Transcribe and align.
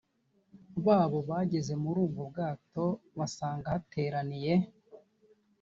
babo 0.85 1.19
bageze 1.29 1.73
muri 1.83 1.97
ubwo 2.05 2.21
bwato 2.29 2.85
basanga 3.17 3.65
hateraniye 3.73 4.53